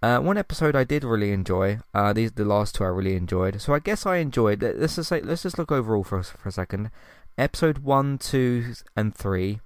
[0.03, 1.79] Uh, one episode I did really enjoy.
[1.93, 3.61] Uh, these the last two I really enjoyed.
[3.61, 4.61] So I guess I enjoyed.
[4.61, 6.91] Let's just say, let's just look overall for for a second.
[7.37, 9.61] Episode one, two, and three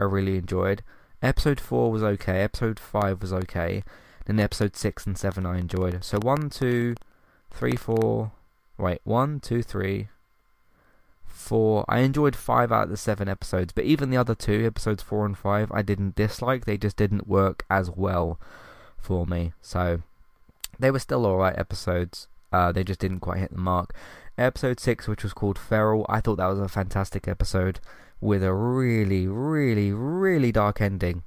[0.00, 0.82] I really enjoyed.
[1.22, 3.84] Episode 4 was okay, episode 5 was okay,
[4.26, 6.02] then episode 6 and 7 I enjoyed.
[6.04, 6.96] So 1, 2,
[7.52, 8.32] 3, 4,
[8.78, 10.08] wait, 1, 2, 3,
[11.24, 11.84] 4.
[11.88, 15.26] I enjoyed 5 out of the 7 episodes, but even the other two, episodes 4
[15.26, 18.40] and 5, I didn't dislike, they just didn't work as well
[19.06, 19.52] for me.
[19.62, 20.02] So
[20.78, 23.94] they were still alright episodes, uh, they just didn't quite hit the mark.
[24.36, 27.80] Episode 6, which was called Feral, I thought that was a fantastic episode
[28.20, 31.22] with a really, really, really dark ending.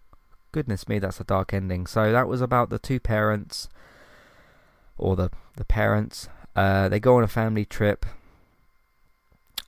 [0.51, 1.87] Goodness me, that's a dark ending.
[1.87, 3.69] So that was about the two parents,
[4.97, 6.27] or the the parents.
[6.55, 8.05] Uh, they go on a family trip.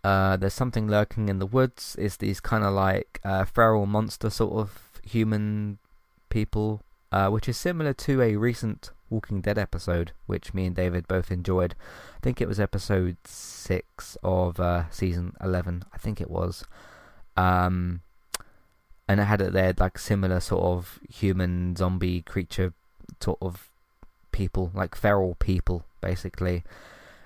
[0.03, 1.95] Uh, there's something lurking in the woods.
[1.99, 5.77] It's these kind of like uh, feral monster sort of human
[6.29, 11.07] people, uh, which is similar to a recent Walking Dead episode, which me and David
[11.07, 11.75] both enjoyed.
[12.15, 15.83] I think it was episode six of uh, season eleven.
[15.93, 16.63] I think it was.
[17.35, 18.01] Um,
[19.07, 22.73] and it had it there like similar sort of human zombie creature
[23.19, 23.69] sort of
[24.31, 26.63] people, like feral people, basically.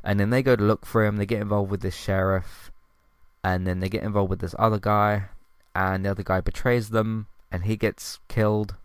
[0.04, 1.17] And then they go to look for him.
[1.17, 2.71] They get involved with this sheriff,
[3.43, 5.26] and then they get involved with this other guy,
[5.76, 8.76] and the other guy betrays them, and he gets killed.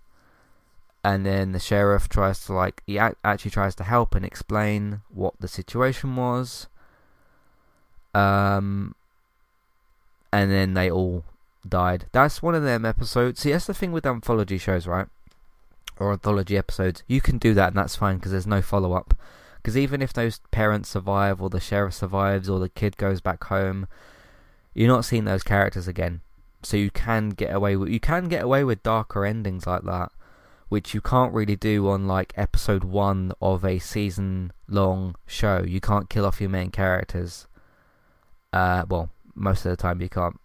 [1.02, 5.34] And then the sheriff tries to like he actually tries to help and explain what
[5.40, 6.66] the situation was.
[8.14, 8.94] Um,
[10.32, 11.24] and then they all
[11.68, 12.06] died.
[12.12, 13.40] That's one of them episodes.
[13.40, 15.06] See, that's the thing with anthology shows, right?
[15.98, 17.02] Or anthology episodes.
[17.06, 19.14] You can do that, and that's fine because there's no follow up.
[19.56, 23.44] Because even if those parents survive, or the sheriff survives, or the kid goes back
[23.44, 23.86] home,
[24.74, 26.20] you're not seeing those characters again.
[26.62, 30.12] So you can get away with you can get away with darker endings like that,
[30.70, 35.62] which you can't really do on like episode one of a season long show.
[35.66, 37.46] You can't kill off your main characters.
[38.52, 40.40] Uh, well, most of the time you can't.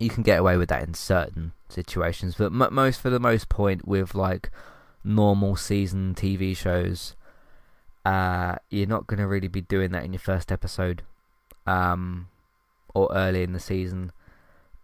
[0.00, 3.48] You can get away with that in certain situations, but m- most for the most
[3.50, 4.50] point with like
[5.04, 7.14] normal season TV shows,
[8.06, 11.02] uh, you're not going to really be doing that in your first episode.
[11.66, 12.28] um,
[12.94, 14.10] or early in the season.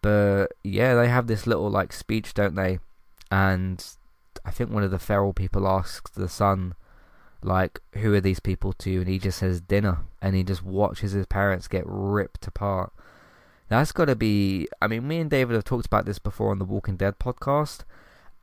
[0.03, 2.79] But yeah, they have this little like speech, don't they?
[3.31, 3.85] And
[4.44, 6.74] I think one of the feral people asks the son,
[7.42, 9.00] like, who are these people to?
[9.00, 12.92] And he just says dinner, and he just watches his parents get ripped apart.
[13.68, 14.68] That's got to be.
[14.80, 17.80] I mean, me and David have talked about this before on the Walking Dead podcast.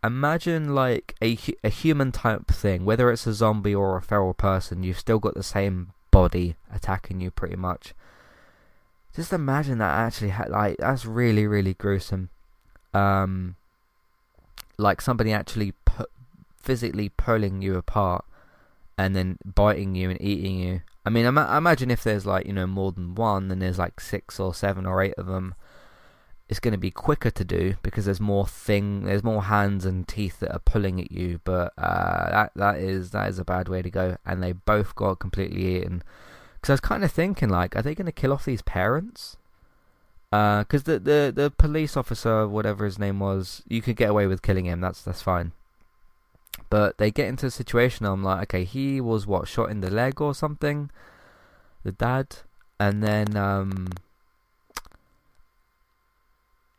[0.04, 4.84] Imagine like a a human type thing, whether it's a zombie or a feral person,
[4.84, 7.94] you've still got the same body attacking you pretty much.
[9.16, 12.30] Just imagine that actually, ha- like that's really really gruesome.
[12.94, 13.56] Um,
[14.78, 15.74] like somebody actually
[16.64, 18.26] physically pulling you apart
[18.98, 20.82] and then biting you and eating you.
[21.06, 24.00] I mean, I imagine if there's like you know more than one, and there's like
[24.00, 25.56] six or seven or eight of them.
[26.48, 30.06] It's going to be quicker to do because there's more thing, there's more hands and
[30.06, 31.40] teeth that are pulling at you.
[31.44, 34.94] But uh, that that is that is a bad way to go, and they both
[34.96, 36.04] got completely eaten.
[36.56, 39.38] Because I was kind of thinking, like, are they going to kill off these parents?
[40.30, 44.28] Because uh, the, the the police officer, whatever his name was, you could get away
[44.28, 44.82] with killing him.
[44.82, 45.54] That's that's fine.
[46.70, 48.06] But they get into a situation.
[48.06, 50.90] I'm like, okay, he was what shot in the leg or something.
[51.84, 52.38] The dad,
[52.80, 53.90] and then um,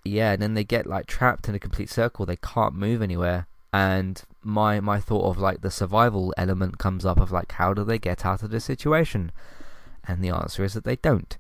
[0.05, 2.27] yeah, and then they get like trapped in a complete circle.
[2.27, 3.47] They can't move anywhere.
[3.73, 7.85] And my my thought of like the survival element comes up of like how do
[7.85, 9.33] they get out of this situation?
[10.07, 11.37] And the answer is that they don't.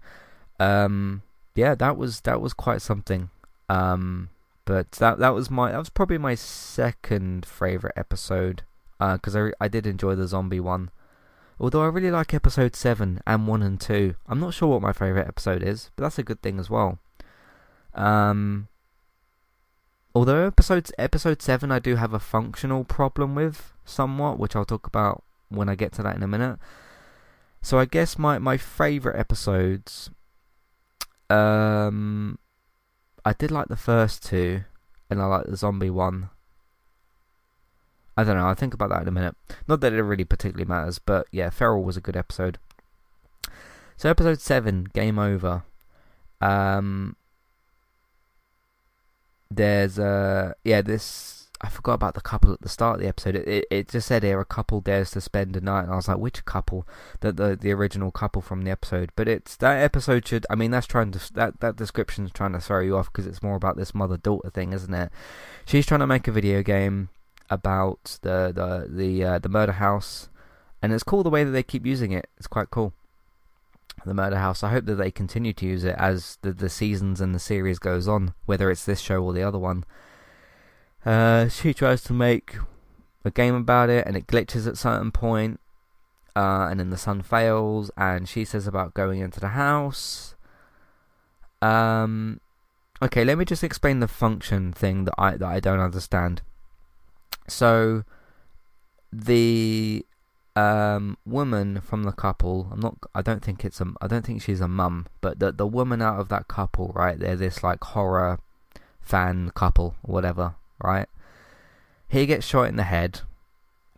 [0.60, 1.22] Um,
[1.54, 3.30] yeah, that was that was quite something.
[3.68, 4.28] Um,
[4.64, 8.62] but that that was my that was probably my second favorite episode
[8.98, 10.90] because uh, I I did enjoy the zombie one.
[11.59, 14.16] Although I really like episode seven and one and two.
[14.27, 16.98] I'm not sure what my favorite episode is, but that's a good thing as well.
[17.94, 18.68] Um,
[20.14, 24.87] although episode episode seven I do have a functional problem with somewhat, which I'll talk
[24.87, 26.59] about when I get to that in a minute.
[27.61, 30.11] So I guess my my favorite episodes
[31.33, 32.38] um,
[33.24, 34.64] I did like the first two,
[35.08, 36.30] and I like the zombie one.
[38.16, 38.46] I don't know.
[38.46, 39.37] I'll think about that in a minute.
[39.66, 42.58] Not that it really particularly matters, but yeah, Feral was a good episode.
[43.96, 45.62] So episode seven, game over.
[46.40, 47.16] Um,
[49.50, 53.37] there's uh, yeah, this I forgot about the couple at the start of the episode.
[53.37, 55.96] It, it, it just said here a couple dares to spend a night, and I
[55.96, 56.87] was like, which couple?
[57.20, 59.11] The the the original couple from the episode.
[59.14, 60.44] But it's that episode should.
[60.51, 63.42] I mean, that's trying to that that description's trying to throw you off because it's
[63.42, 65.12] more about this mother daughter thing, isn't it?
[65.64, 67.11] She's trying to make a video game
[67.48, 70.31] about the the the uh, the murder house,
[70.83, 72.29] and it's cool the way that they keep using it.
[72.38, 72.92] It's quite cool.
[74.05, 74.64] The Murder House.
[74.64, 77.79] I hope that they continue to use it as the the seasons and the series
[77.79, 79.85] goes on, whether it's this show or the other one.
[81.04, 82.56] Uh, she tries to make
[83.24, 85.60] a game about it, and it glitches at certain point.
[86.34, 90.34] Uh, and then the son fails, and she says about going into the house.
[91.60, 92.40] Um,
[93.02, 96.42] okay, let me just explain the function thing that I that I don't understand.
[97.48, 98.04] So,
[99.12, 100.06] the
[100.54, 102.96] um woman from the couple, I'm not.
[103.14, 103.92] I don't think it's a.
[104.00, 107.18] I don't think she's a mum, but the the woman out of that couple, right?
[107.18, 108.38] They're this like horror
[109.02, 111.08] fan couple, whatever right?
[112.08, 113.20] He gets shot in the head,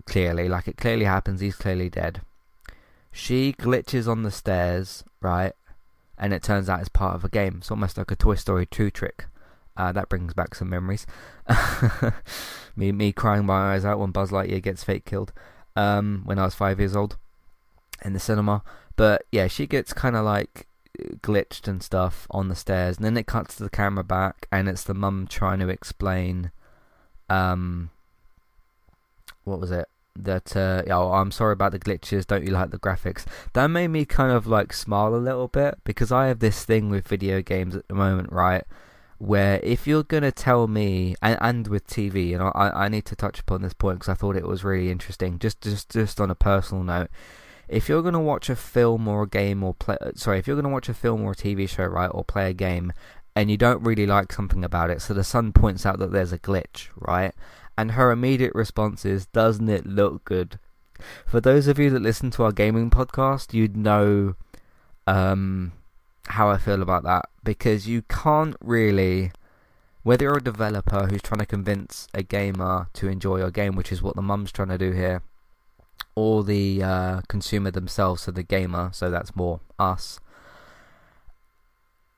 [0.07, 2.21] clearly, like it clearly happens, he's clearly dead.
[3.11, 5.53] She glitches on the stairs, right?
[6.19, 7.57] And it turns out it's part of a game.
[7.59, 9.27] It's almost like a Toy Story 2 trick.
[9.77, 11.07] Uh, that brings back some memories.
[12.77, 15.33] me, me crying my eyes out when Buzz Lightyear gets fake killed
[15.77, 17.17] um, when I was five years old
[18.05, 18.63] in the cinema.
[18.97, 20.69] But yeah, she gets kind of like
[21.21, 24.69] glitched and stuff on the stairs, and then it cuts to the camera back, and
[24.69, 26.53] it's the mum trying to explain
[27.29, 27.91] um,
[29.45, 29.89] what was it?
[30.17, 32.27] That uh, oh, I'm sorry about the glitches.
[32.27, 33.25] Don't you like the graphics?
[33.53, 36.89] That made me kind of like smile a little bit because I have this thing
[36.89, 38.65] with video games at the moment, right?
[39.19, 43.17] Where if you're gonna tell me, and, and with TV, and I, I need to
[43.17, 45.39] touch upon this point because I thought it was really interesting.
[45.41, 47.09] Just just just on a personal note,
[47.69, 50.69] if you're gonna watch a film or a game or play, sorry, if you're gonna
[50.69, 52.93] watch a film or a TV show, right, or play a game,
[53.37, 55.03] and you don't really like something about it.
[55.03, 57.33] So the son points out that there's a glitch, right?
[57.77, 60.59] And her immediate response is, Doesn't it look good?
[61.27, 64.37] For those of you that listen to our gaming podcast, you'd know
[65.07, 65.73] um,
[66.27, 67.29] how I feel about that.
[67.43, 69.33] Because you can't really,
[70.05, 73.91] whether you're a developer who's trying to convince a gamer to enjoy your game, which
[73.91, 75.23] is what the mum's trying to do here,
[76.15, 80.21] or the uh, consumer themselves, so the gamer, so that's more us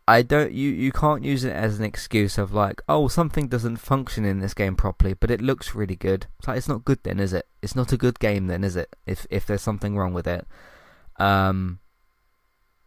[0.08, 3.78] I don't you you can't use it as an excuse of like oh something doesn't
[3.78, 6.26] function in this game properly but it looks really good.
[6.38, 7.46] It's like it's not good then is it?
[7.60, 8.94] It's not a good game then is it?
[9.04, 10.46] If if there's something wrong with it.
[11.18, 11.80] Um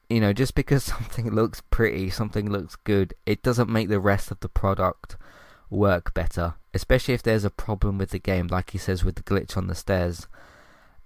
[0.09, 4.31] you know, just because something looks pretty, something looks good, it doesn't make the rest
[4.31, 5.17] of the product
[5.69, 6.55] work better.
[6.73, 9.67] Especially if there's a problem with the game, like he says with the glitch on
[9.67, 10.27] the stairs.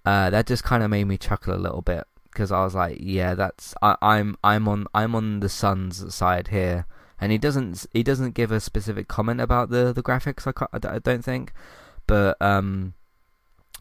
[0.06, 2.98] Uh, that just kind of made me chuckle a little bit because I was like,
[3.00, 6.86] yeah, that's I, I'm I'm on I'm on the son's side here,
[7.22, 10.48] and he doesn't he doesn't give a specific comment about the the graphics.
[10.48, 11.54] I, I don't think,
[12.08, 12.94] but um,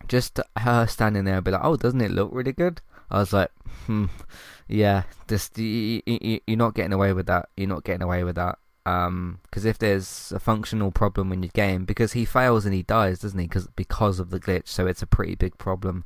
[0.08, 2.80] just her standing there and be like, oh, doesn't it look really good?
[3.10, 3.50] I was like,
[3.86, 4.06] hmm,
[4.68, 7.48] yeah, just you, you, you're not getting away with that.
[7.56, 8.58] You're not getting away with that.
[8.84, 12.82] Um, because if there's a functional problem in your game, because he fails and he
[12.82, 13.46] dies, doesn't he?
[13.46, 16.04] Because because of the glitch, so it's a pretty big problem.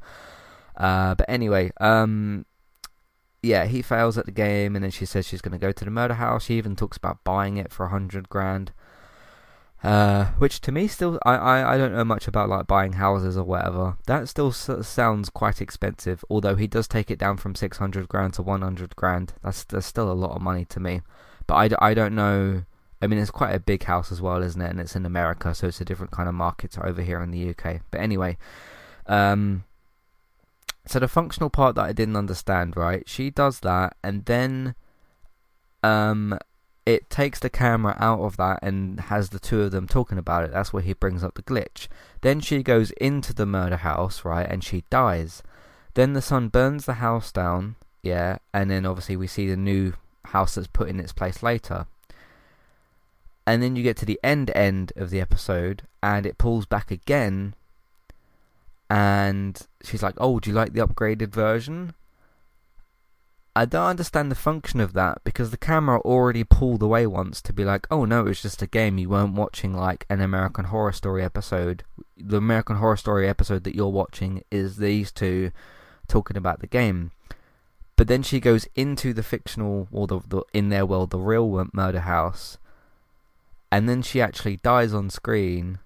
[0.76, 2.44] Uh, but anyway, um,
[3.42, 5.84] yeah, he fails at the game, and then she says she's going to go to
[5.84, 6.44] the murder house.
[6.44, 8.72] She even talks about buying it for a hundred grand.
[9.82, 13.36] Uh, which to me still, I, I, I don't know much about like buying houses
[13.36, 13.96] or whatever.
[14.06, 16.24] That still s- sounds quite expensive.
[16.28, 19.34] Although he does take it down from six hundred grand to one hundred grand.
[19.42, 21.02] That's that's still a lot of money to me.
[21.46, 22.64] But I, I don't know.
[23.00, 24.70] I mean, it's quite a big house as well, isn't it?
[24.70, 27.50] And it's in America, so it's a different kind of market over here in the
[27.50, 27.82] UK.
[27.90, 28.38] But anyway,
[29.06, 29.64] um,
[30.86, 33.08] so the functional part that I didn't understand, right?
[33.08, 34.74] She does that, and then,
[35.82, 36.38] um,
[36.86, 40.44] it takes the camera out of that and has the two of them talking about
[40.44, 40.52] it.
[40.52, 41.88] That's where he brings up the glitch.
[42.20, 45.42] Then she goes into the murder house, right, and she dies.
[45.94, 49.94] Then the son burns the house down, yeah, and then obviously we see the new
[50.26, 51.86] house that's put in its place later.
[53.46, 56.90] And then you get to the end end of the episode, and it pulls back
[56.90, 57.54] again,
[58.90, 61.94] and she's like, "Oh, do you like the upgraded version?"
[63.56, 67.54] I don't understand the function of that because the camera already pulled away once to
[67.54, 68.98] be like, oh no, it's just a game.
[68.98, 71.82] You weren't watching like an American Horror Story episode.
[72.18, 75.52] The American Horror Story episode that you're watching is these two
[76.06, 77.12] talking about the game.
[77.96, 81.66] But then she goes into the fictional, or the, the in their world, the real
[81.72, 82.58] murder house,
[83.72, 85.78] and then she actually dies on screen.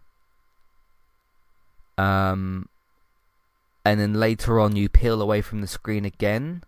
[1.97, 2.69] Um,
[3.85, 6.63] and then later on, you peel away from the screen again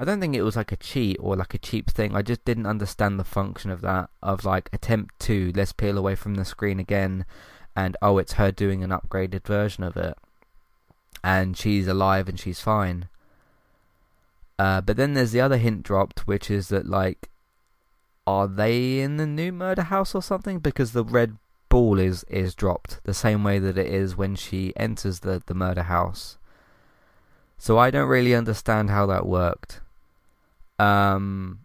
[0.00, 2.14] I don't think it was like a cheat or like a cheap thing.
[2.14, 4.10] I just didn't understand the function of that.
[4.22, 7.26] Of like attempt to let's peel away from the screen again,
[7.74, 10.16] and oh, it's her doing an upgraded version of it,
[11.24, 13.08] and she's alive and she's fine.
[14.56, 17.28] Uh, but then there's the other hint dropped, which is that like,
[18.24, 20.60] are they in the new murder house or something?
[20.60, 21.38] Because the red
[21.68, 25.54] ball is is dropped the same way that it is when she enters the the
[25.54, 26.38] murder house.
[27.58, 29.80] So I don't really understand how that worked.
[30.78, 31.60] Um,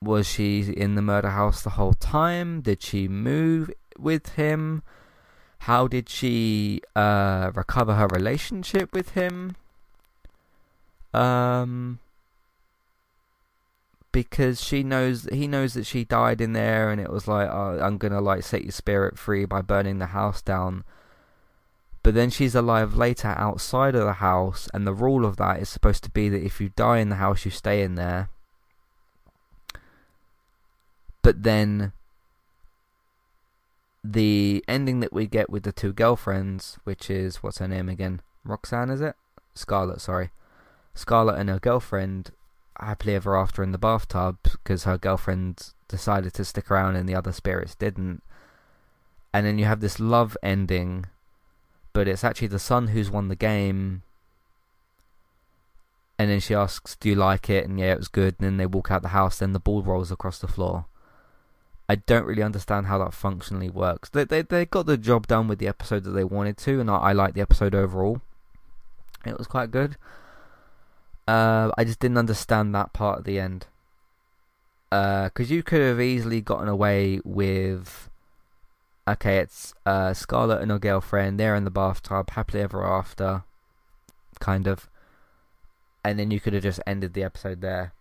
[0.00, 2.62] was she in the murder house the whole time?
[2.62, 4.82] Did she move with him?
[5.60, 9.56] How did she uh, recover her relationship with him?
[11.12, 12.00] Um,
[14.14, 17.78] because she knows he knows that she died in there, and it was like, oh,
[17.82, 20.84] I'm gonna like set your spirit free by burning the house down.
[22.02, 25.68] But then she's alive later outside of the house, and the rule of that is
[25.68, 28.30] supposed to be that if you die in the house, you stay in there
[31.24, 31.92] but then
[34.04, 38.20] the ending that we get with the two girlfriends, which is what's her name again?
[38.44, 39.16] Roxanne, is it?
[39.54, 40.30] Scarlett, sorry.
[40.94, 42.30] Scarlett and her girlfriend
[42.80, 47.14] happily ever after in the bathtub because her girlfriend decided to stick around and the
[47.14, 48.22] other spirits didn't.
[49.32, 51.06] And then you have this love ending,
[51.92, 54.02] but it's actually the son who's won the game.
[56.18, 57.66] And then she asks, Do you like it?
[57.66, 58.36] And yeah, it was good.
[58.38, 60.86] And then they walk out the house, then the ball rolls across the floor.
[61.88, 64.08] I don't really understand how that functionally works.
[64.08, 66.90] They they they got the job done with the episode that they wanted to, and
[66.90, 68.22] I, I like the episode overall.
[69.26, 69.96] It was quite good.
[71.26, 73.66] Uh, I just didn't understand that part at the end.
[74.90, 78.10] Because uh, you could have easily gotten away with.
[79.08, 81.38] Okay, it's uh, Scarlett and her girlfriend.
[81.38, 83.44] They're in the bathtub, happily ever after,
[84.40, 84.88] kind of.
[86.04, 87.92] And then you could have just ended the episode there,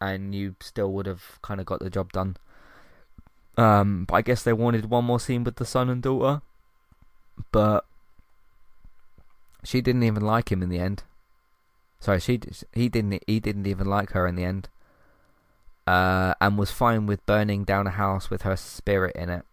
[0.00, 2.36] and you still would have kind of got the job done.
[3.58, 6.42] Um, but I guess they wanted one more scene with the son and daughter.
[7.52, 7.84] But
[9.64, 11.02] she didn't even like him in the end.
[12.00, 12.40] Sorry, she
[12.72, 14.68] he didn't he didn't even like her in the end.
[15.86, 19.44] Uh, and was fine with burning down a house with her spirit in it.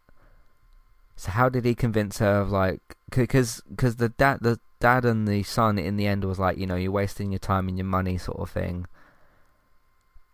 [1.16, 5.28] So how did he convince her of like because because the dad the dad and
[5.28, 7.86] the son in the end was like you know you're wasting your time and your
[7.86, 8.88] money sort of thing.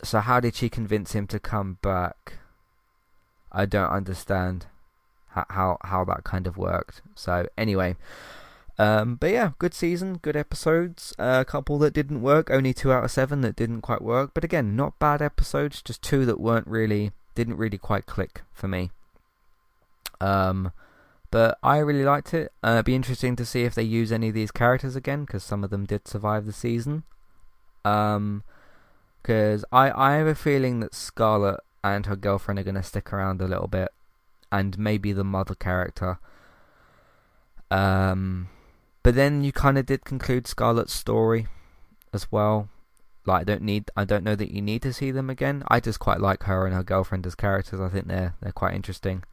[0.01, 2.39] So how did she convince him to come back?
[3.51, 4.68] I don't understand
[5.30, 7.01] how how, how that kind of worked.
[7.16, 7.97] So anyway,
[8.80, 11.14] Um, but yeah, good season, good episodes.
[11.20, 14.32] Uh, a couple that didn't work, only two out of seven that didn't quite work.
[14.34, 18.70] But again, not bad episodes, just two that weren't really, didn't really quite click for
[18.70, 18.92] me.
[20.22, 20.72] Um,
[21.30, 22.54] but I really liked it.
[22.64, 25.44] Uh, it'd be interesting to see if they use any of these characters again, because
[25.44, 27.04] some of them did survive the season.
[27.84, 28.44] Um,
[29.22, 33.42] because I I have a feeling that Scarlett and her girlfriend are gonna stick around
[33.42, 33.90] a little bit,
[34.54, 36.20] and maybe the mother character.
[37.70, 38.48] Um,
[39.04, 41.47] but then you kind of did conclude Scarlett's story
[42.14, 42.70] as well.
[43.26, 45.64] Like I don't need I don't know that you need to see them again.
[45.68, 47.80] I just quite like her and her girlfriend as characters.
[47.80, 49.24] I think they're they're quite interesting.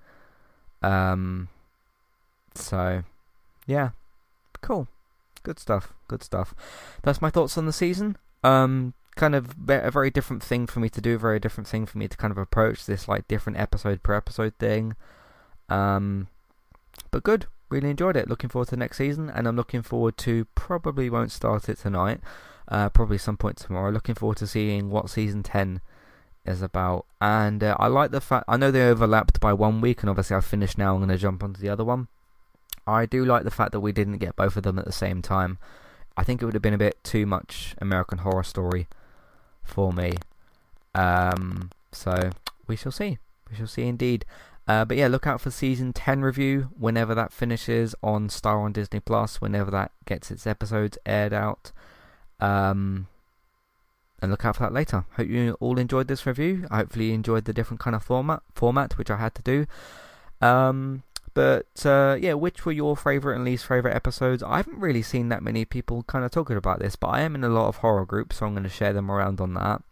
[0.82, 1.48] Um
[2.54, 3.02] so
[3.66, 3.90] yeah.
[4.60, 4.88] Cool.
[5.42, 5.92] Good stuff.
[6.08, 6.54] Good stuff.
[7.02, 8.16] That's my thoughts on the season.
[8.44, 11.86] Um kind of a very different thing for me to do, a very different thing
[11.86, 14.94] for me to kind of approach this like different episode per episode thing.
[15.68, 16.28] Um
[17.10, 18.28] but good really enjoyed it.
[18.28, 21.78] Looking forward to the next season, and I'm looking forward to probably won't start it
[21.78, 22.20] tonight.
[22.68, 23.90] Uh, probably some point tomorrow.
[23.90, 25.80] Looking forward to seeing what season ten
[26.44, 27.06] is about.
[27.20, 30.36] And uh, I like the fact I know they overlapped by one week, and obviously
[30.36, 30.94] I finished now.
[30.94, 32.08] I'm going to jump onto the other one.
[32.86, 35.22] I do like the fact that we didn't get both of them at the same
[35.22, 35.58] time.
[36.16, 38.86] I think it would have been a bit too much American Horror Story
[39.62, 40.14] for me.
[40.94, 42.30] Um, so
[42.66, 43.18] we shall see.
[43.50, 44.24] We shall see indeed.
[44.68, 48.72] Uh, but yeah, look out for season 10 review whenever that finishes on Star on
[48.72, 51.70] Disney Plus, whenever that gets its episodes aired out.
[52.40, 53.06] Um,
[54.20, 55.04] and look out for that later.
[55.16, 56.66] Hope you all enjoyed this review.
[56.70, 59.66] Hopefully, you enjoyed the different kind of format, format which I had to do.
[60.40, 61.04] Um,
[61.34, 64.42] but uh, yeah, which were your favourite and least favourite episodes?
[64.42, 67.34] I haven't really seen that many people kind of talking about this, but I am
[67.34, 69.82] in a lot of horror groups, so I'm going to share them around on that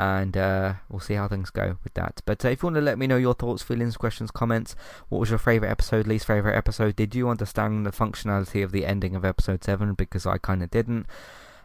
[0.00, 2.22] and uh, we'll see how things go with that.
[2.24, 4.74] But uh, if you want to let me know your thoughts, feelings, questions, comments,
[5.10, 6.96] what was your favourite episode, least favourite episode?
[6.96, 9.92] Did you understand the functionality of the ending of episode 7?
[9.92, 11.04] Because I kind of didn't.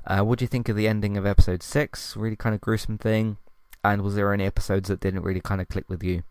[0.05, 2.17] Uh, what do you think of the ending of episode 6?
[2.17, 3.37] Really kind of gruesome thing.
[3.85, 6.23] And was there any episodes that didn't really kind of click with you?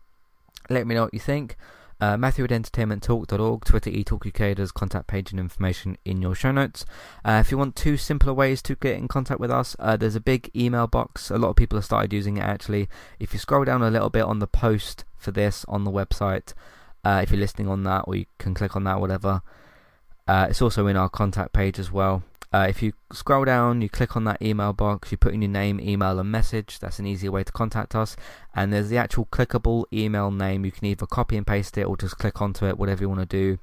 [0.69, 1.57] Let me know what you think.
[2.01, 6.85] Uh, Matthew at entertainmenttalk.org, Twitter eTalkUK, there's contact page and information in your show notes.
[7.23, 10.15] Uh, if you want two simpler ways to get in contact with us, uh, there's
[10.15, 11.31] a big email box.
[11.31, 12.89] A lot of people have started using it actually.
[13.19, 16.53] If you scroll down a little bit on the post for this on the website,
[17.05, 19.41] uh, if you're listening on that, or you can click on that, whatever.
[20.27, 22.23] Uh, it's also in our contact page as well.
[22.53, 25.51] Uh, if you scroll down, you click on that email box, you put in your
[25.51, 26.79] name, email, and message.
[26.79, 28.15] That's an easier way to contact us.
[28.53, 30.65] And there's the actual clickable email name.
[30.65, 33.21] You can either copy and paste it or just click onto it, whatever you want
[33.21, 33.59] to do,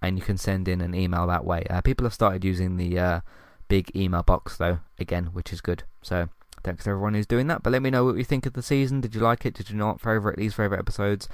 [0.00, 1.64] and you can send in an email that way.
[1.68, 3.20] Uh, people have started using the uh,
[3.68, 5.82] big email box though, again, which is good.
[6.02, 6.28] So
[6.62, 7.62] thanks to everyone who's doing that.
[7.62, 9.00] But let me know what you think of the season.
[9.00, 9.54] Did you like it?
[9.54, 10.00] Did you not?
[10.00, 11.28] Favorite these favorite episodes?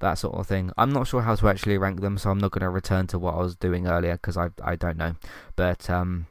[0.00, 0.72] That sort of thing.
[0.76, 3.18] I'm not sure how to actually rank them, so I'm not going to return to
[3.18, 5.14] what I was doing earlier because I I don't know.
[5.56, 6.26] But um,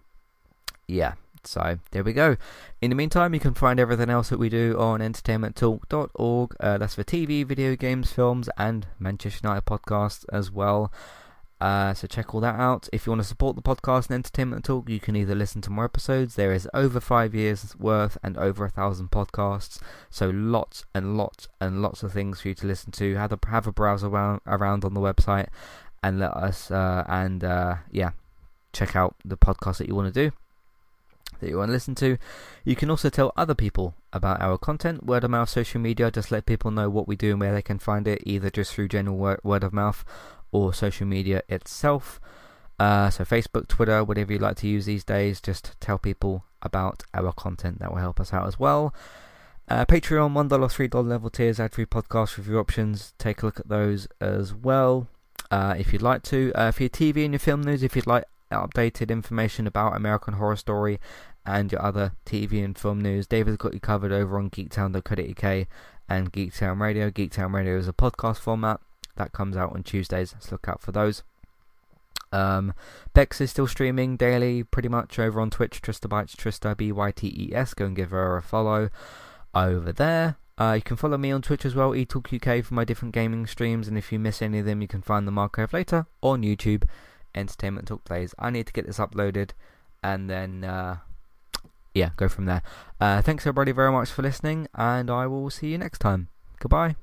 [0.87, 1.13] yeah,
[1.43, 2.37] so there we go.
[2.81, 6.55] In the meantime, you can find everything else that we do on entertainmenttalk.org.
[6.59, 10.91] Uh, that's for TV, video games, films, and Manchester United podcasts as well.
[11.61, 12.87] Uh, so check all that out.
[12.93, 15.69] If you want to support the podcast and Entertainment Talk, you can either listen to
[15.69, 16.35] more episodes.
[16.35, 19.79] There is over five years worth and over a thousand podcasts.
[20.09, 23.15] So lots and lots and lots of things for you to listen to.
[23.15, 25.47] Have a have a browse around around on the website
[26.01, 28.11] and let us uh, and uh, yeah,
[28.71, 30.35] check out the podcast that you want to do
[31.39, 32.17] that you want to listen to.
[32.65, 36.11] You can also tell other people about our content, word of mouth, social media.
[36.11, 38.73] Just let people know what we do and where they can find it, either just
[38.73, 40.03] through general word of mouth
[40.51, 42.19] or social media itself.
[42.79, 47.03] Uh, so Facebook, Twitter, whatever you like to use these days, just tell people about
[47.13, 47.79] our content.
[47.79, 48.93] That will help us out as well.
[49.67, 53.13] Uh, Patreon, $1, $3 level tiers, ad free podcast review options.
[53.19, 55.07] Take a look at those as well
[55.51, 56.51] uh, if you'd like to.
[56.55, 60.35] Uh, for your TV and your film news, if you'd like updated information about American
[60.35, 60.99] Horror Story
[61.45, 63.27] and your other TV and film news.
[63.27, 65.67] David's got you covered over on geektown.co.uk
[66.07, 67.09] and Geektown Radio.
[67.09, 68.79] Geektown Radio is a podcast format
[69.19, 71.21] that comes out on Tuesdays, so look out for those.
[72.31, 72.73] Um,
[73.13, 75.81] Bex is still streaming daily, pretty much over on Twitch.
[75.81, 77.73] Trista Bytes, Trista B Y T E S.
[77.73, 78.89] Go and give her a follow
[79.53, 80.37] over there.
[80.59, 83.87] Uh, you can follow me on Twitch as well, eTalkUK, for my different gaming streams.
[83.87, 86.83] And if you miss any of them, you can find them archived later on YouTube.
[87.33, 88.33] Entertainment Talk Plays.
[88.37, 89.51] I need to get this uploaded,
[90.03, 90.97] and then uh,
[91.93, 92.61] yeah, go from there.
[92.99, 96.29] Uh, thanks everybody very much for listening, and I will see you next time.
[96.59, 96.95] Goodbye.